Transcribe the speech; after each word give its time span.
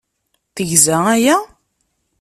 Tegza 0.55 0.97
aya? 1.13 1.37